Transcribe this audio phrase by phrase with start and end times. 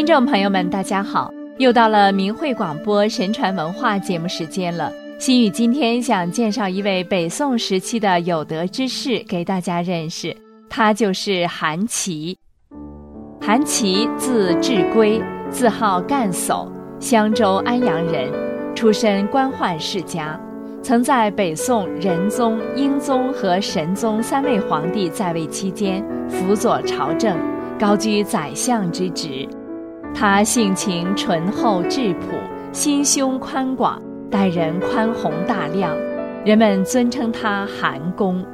[0.00, 1.30] 听众朋友们，大家好！
[1.58, 4.90] 又到了明慧广播神传文化节目时间了。
[5.18, 10.34] 心雨今天想介绍一位北宋时期的有德之士给大家认识，
[10.70, 12.34] 他就是韩琦。
[13.42, 16.66] 韩琦字志圭，字号干叟，
[16.98, 18.32] 襄州安阳人，
[18.74, 20.40] 出身官宦世家，
[20.82, 27.36] 曾在北宋仁宗、英宗和神宗三位皇帝在位期间辅佐朝政，
[27.78, 29.46] 高居宰相之职。
[30.14, 32.36] 他性情醇厚质朴，
[32.72, 35.96] 心胸宽广，待人宽宏大量，
[36.44, 38.44] 人们尊称他韩公。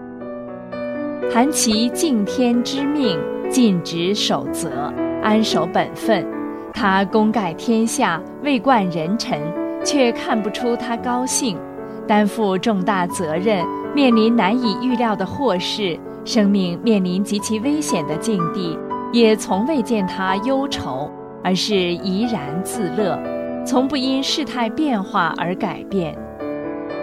[1.33, 3.19] 韩琦敬天知命，
[3.50, 4.92] 尽职守责，
[5.23, 6.24] 安守本分。
[6.73, 9.41] 他功盖天下，位冠人臣，
[9.83, 11.59] 却看不出他高兴。
[12.06, 18.78] 担负重大责任，面临难以预料的祸事，生命面临极其危险的境地，
[19.11, 21.11] 也从未见他忧愁。
[21.47, 23.16] 而是怡然自乐，
[23.64, 26.12] 从不因事态变化而改变。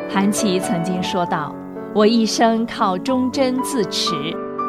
[0.09, 1.55] 韩琦曾经说道
[1.95, 4.13] ：“我一生靠忠贞自持，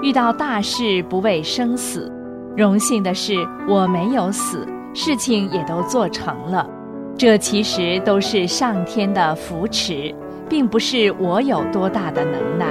[0.00, 2.08] 遇到大事不畏生死。
[2.56, 3.34] 荣幸的是
[3.68, 4.64] 我没有死，
[4.94, 6.64] 事情也都做成了。
[7.18, 10.14] 这其实都是上天的扶持，
[10.48, 12.66] 并不是我有多大的能耐。”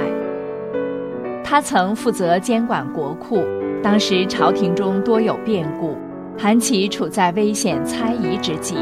[1.44, 3.44] 他曾负责监管国库，
[3.82, 5.98] 当时朝廷中多有变故。
[6.36, 8.76] 韩琦处在危险猜疑之际，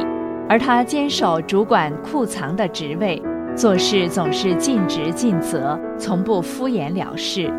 [0.48, 3.22] 而他坚守主管库藏的职位，
[3.54, 7.52] 做事总是尽职尽责，从不敷衍了事。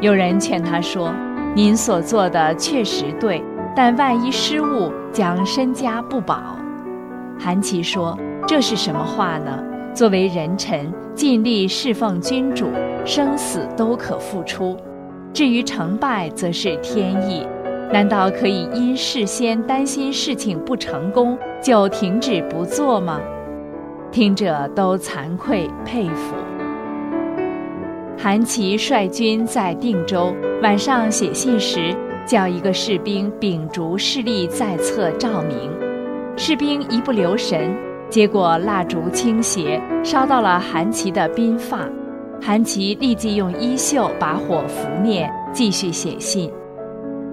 [0.00, 1.12] 有人劝他说
[1.54, 3.42] ：“您所做的确实对，
[3.74, 6.56] 但万一失误，将身家不保。”
[7.38, 9.62] 韩琦说：“这是什么话呢？
[9.94, 12.66] 作为人臣，尽力侍奉君主，
[13.04, 14.76] 生死都可付出；
[15.32, 17.46] 至于成败，则是天意。”
[17.92, 23.20] 难道可以因事先担心事情不成功就停止不做吗？
[24.10, 26.34] 听者都惭愧佩服。
[28.18, 31.94] 韩琦率军在定州，晚上写信时
[32.24, 35.70] 叫一个士兵秉烛示例在侧照明，
[36.36, 37.76] 士兵一不留神，
[38.10, 41.80] 结果蜡烛倾斜，烧到了韩琦的鬓发。
[42.40, 46.50] 韩琦立即用衣袖把火拂灭，继续写信。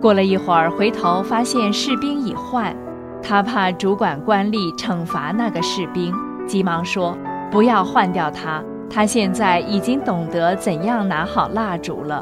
[0.04, 2.76] 过了一会儿，回头发现士兵已换，
[3.22, 6.14] 他怕主管官吏惩罚那个士兵，
[6.46, 7.18] 急忙说
[7.50, 12.22] ：“不要换掉他，他现在已经懂得怎样拿好蜡烛了。”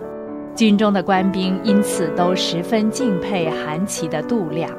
[0.53, 4.69] 军中的官兵因此都十分敬佩韩琦的度量。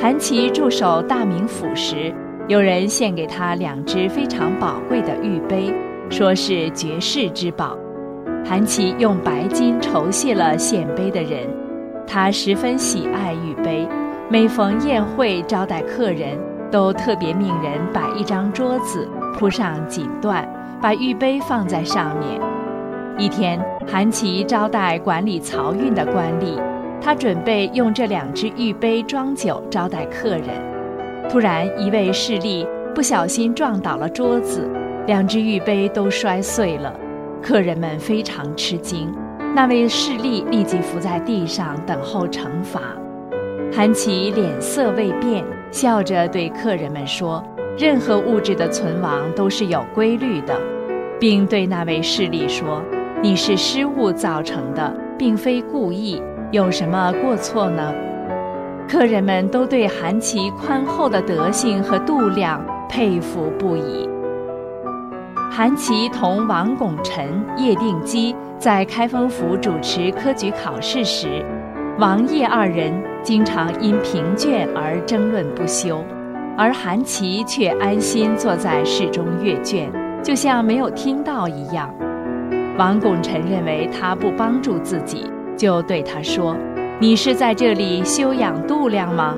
[0.00, 2.14] 韩琦驻守大名府时，
[2.48, 5.70] 有人献给他两只非常宝贵的玉杯，
[6.08, 7.76] 说是绝世之宝。
[8.44, 11.48] 韩琦用白金酬谢了献杯的人，
[12.06, 13.86] 他十分喜爱玉杯，
[14.28, 16.36] 每逢宴会招待客人，
[16.70, 19.08] 都特别命人摆一张桌子，
[19.38, 20.44] 铺上锦缎，
[20.82, 22.40] 把玉杯放在上面。
[23.16, 26.60] 一天，韩琦招待管理漕运的官吏，
[27.00, 30.48] 他准备用这两只玉杯装酒招待客人，
[31.30, 34.68] 突然一位侍吏不小心撞倒了桌子，
[35.06, 36.92] 两只玉杯都摔碎了。
[37.42, 39.12] 客人们非常吃惊，
[39.52, 42.80] 那位侍吏立即伏在地上等候惩罚。
[43.74, 47.42] 韩琦脸色未变，笑着对客人们说
[47.76, 50.56] ：“任何物质的存亡都是有规律的，
[51.18, 52.80] 并对那位侍吏说
[53.20, 56.22] ：‘你是失误造成的，并非故意，
[56.52, 57.92] 有什么过错呢？’”
[58.88, 64.08] 客人们都对韩琦宽厚的德性和度量佩服不已。
[65.54, 71.44] 韩琦同王拱辰、叶定基在开封府主持科举考试时，
[71.98, 72.90] 王叶二人
[73.22, 76.02] 经常因评卷而争论不休，
[76.56, 79.92] 而韩琦却安心坐在室中阅卷，
[80.22, 81.94] 就像没有听到一样。
[82.78, 86.56] 王拱辰认为他不帮助自己，就对他说
[86.98, 89.36] ：“你是在这里修养度量吗？”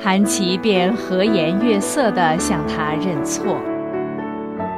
[0.00, 3.58] 韩琦便和颜悦色地向他认错。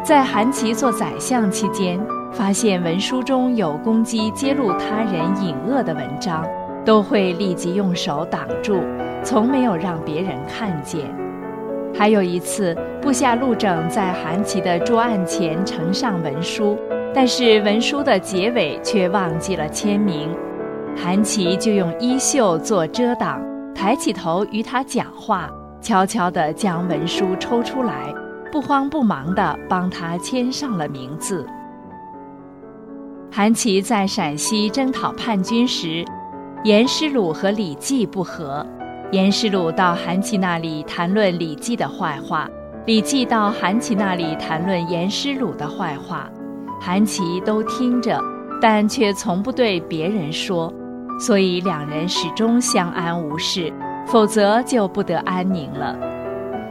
[0.02, 2.00] 在韩琦做宰相期间，
[2.32, 6.44] 发现文书中有攻击、揭露他人隐恶的文章，
[6.84, 8.80] 都会立即用手挡住，
[9.22, 11.02] 从没有让别人看见。
[11.94, 16.78] 还有一次，部下陆整在韩琦的桌案前呈上文书，
[17.14, 20.30] 但是文书的结尾却忘记了签名，
[20.96, 23.40] 韩琦就用衣袖做遮挡，
[23.74, 25.50] 抬起头与他讲话，
[25.80, 28.12] 悄悄地将文书抽出来。
[28.50, 31.46] 不慌不忙地帮他签上了名字。
[33.30, 36.04] 韩琦在陕西征讨叛军时，
[36.64, 38.66] 严师鲁和李绩不和，
[39.12, 42.48] 严师鲁到韩琦那里谈论李绩的坏话，
[42.86, 46.28] 李绩到韩琦那里谈论严师鲁的坏话，
[46.80, 48.20] 韩琦都听着，
[48.60, 50.72] 但却从不对别人说，
[51.20, 53.72] 所以两人始终相安无事，
[54.06, 55.96] 否则就不得安宁了。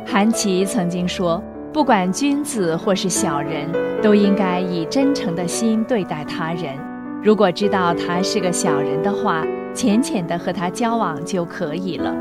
[0.05, 3.69] 韩琦曾经说：“不管君子或是小人，
[4.01, 6.73] 都应该以真诚的心对待他人。
[7.21, 12.11] 如果知道他是个小人的话，浅浅的和他交往就可以了。”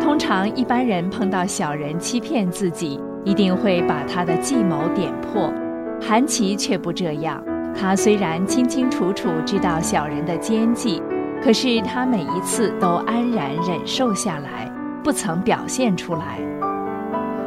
[0.00, 5.52] 通常一般人碰到小人欺骗自己，一定会把他的计谋点破。
[6.00, 7.42] 韩琦却不这样，
[7.74, 11.02] 他虽然清清楚楚知道小人的奸计，
[11.42, 14.72] 可是他每一次都安然忍受下来，
[15.02, 16.38] 不曾表现出来。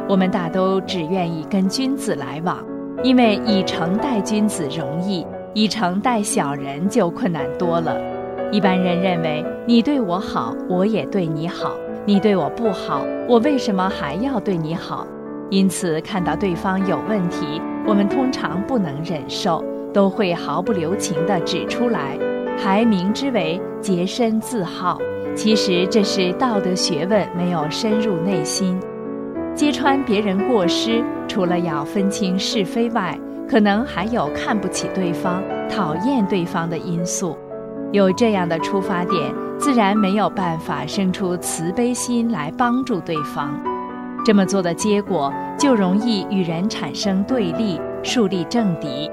[0.08, 2.64] 我们大都只愿意跟君子来往，
[3.02, 7.96] 因为以诚待君子容易，以诚待小人就困难多了。
[8.52, 11.72] 一般人认为你对我好，我也对你好。
[12.04, 15.04] 你对我不好，我为什么还要对你好？
[15.50, 22.16] 因此，看到对方有问题，我们通常不能忍受，都会毫不留情地指出来，
[22.56, 25.00] 还明之为洁身自好。
[25.34, 28.78] 其实这是道德学问没有深入内心。
[29.56, 33.18] 揭穿别人过失，除了要分清是非外，
[33.48, 37.36] 可能还有看不起对方、讨厌对方的因素。
[37.90, 39.20] 有这样的出发点。
[39.58, 43.58] 自然没有办法生出慈悲心来帮助对方，
[44.22, 49.10] 这么做的结果就容易与人产生对立，树立政敌。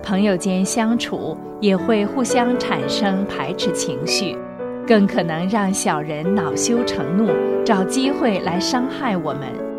[0.00, 4.38] 朋友间相处也会互相产生排斥情绪，
[4.86, 7.28] 更可能让小人恼羞成怒，
[7.64, 9.69] 找机会来伤害我们。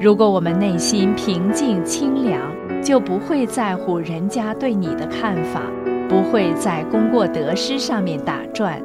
[0.00, 2.40] 如果我们内心平静清凉，
[2.80, 5.60] 就不会在乎人家对你的看法，
[6.08, 8.80] 不会在功过得失上面打转。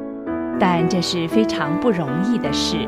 [0.59, 2.77] 但这是非常不容易的事。《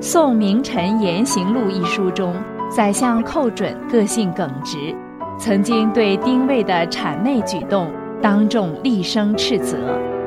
[0.00, 2.34] 宋名臣言行录》一书中，
[2.70, 4.94] 宰相寇准个性耿直，
[5.38, 7.90] 曾经对丁谓的谄媚举动
[8.22, 9.76] 当众厉声斥责，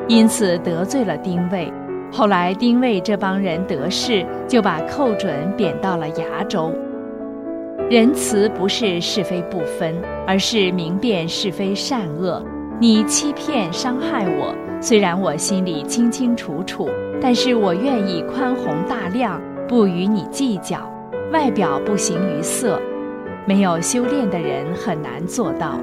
[0.06, 1.72] 因此得罪了丁谓。
[2.16, 6.72] 后来丁谓这帮人得势，就把寇准贬到了崖州。
[7.90, 12.40] 仁慈不是是非不分，而是明辨是非善恶。
[12.78, 14.54] 你欺骗伤害我。
[14.80, 16.88] 虽然我心里清清楚楚，
[17.20, 20.88] 但是我愿意宽宏大量，不与你计较。
[21.32, 22.80] 外表不形于色，
[23.44, 25.80] 没有修炼的人很难做到。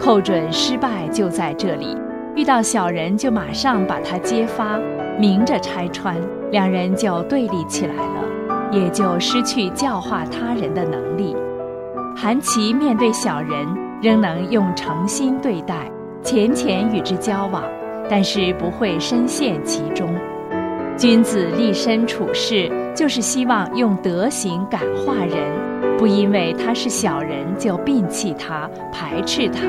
[0.00, 1.96] 寇准失败就在这里，
[2.40, 4.80] 遇到小人就马上把他揭发，
[5.18, 6.16] 明着拆穿，
[6.50, 8.24] 两人就对立起来了，
[8.72, 11.36] 也就失去教化他人的能力。
[12.16, 13.68] 韩琦面对小人，
[14.00, 15.86] 仍能用诚心对待，
[16.22, 17.62] 浅浅与之交往。
[18.08, 20.08] 但是不会深陷其中。
[20.96, 29.60] 君子立身处世，就是希望用德行感化人，不因为他是小人就摒弃他、排斥他。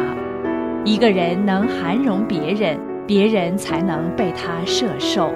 [0.83, 5.31] 一个人能涵容别人，别人才能被他摄受。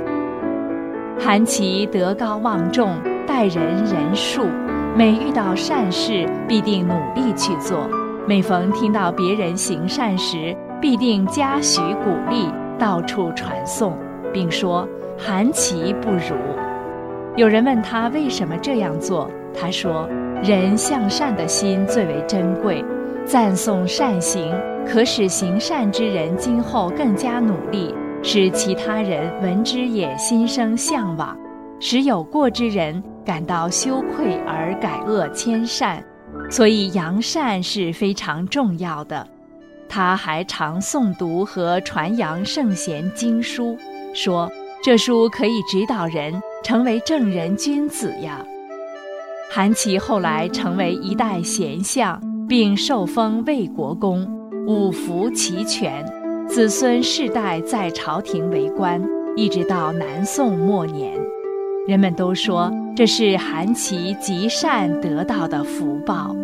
[1.20, 2.96] 韩琦德高望重，
[3.28, 4.48] 待人仁恕，
[4.96, 7.88] 每遇到善事必定努力去做；
[8.28, 12.48] 每逢听到别人行善时，必定嘉许鼓励。
[12.78, 13.98] 到处传颂，
[14.34, 14.86] 并说
[15.18, 16.36] 韩琦不如。
[17.38, 20.10] 有人问他为什么这样做，他说
[20.44, 22.84] ：“人向善的心最为珍贵，
[23.24, 24.54] 赞颂善行
[24.88, 31.38] 可使行善之人今后更加努力，使其他人闻之也心生向往，
[31.80, 36.04] 使有过之人感到羞愧而改恶迁善。
[36.50, 39.28] 所以扬善是非常重要的。”
[39.88, 43.78] 他还常诵读和传扬圣贤经书，
[44.14, 44.52] 说
[44.84, 48.44] 这书可以指导人成为正人君子呀。
[49.52, 54.28] 韩琦后来成为一代贤相，并受封魏国公，
[54.68, 56.04] 五福齐全，
[56.50, 59.00] 子孙世代在朝廷为官，
[59.36, 61.14] 一直到南宋末年。
[61.88, 66.36] 人们都说这是韩琦积善得到的福报。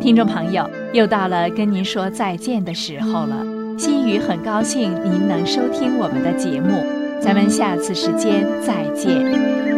[0.00, 3.46] 听众朋友，又到了跟您说再见的时候了。
[3.78, 6.84] 心雨很高兴您能收听我们的节目，
[7.20, 9.71] 咱们下次时间再见。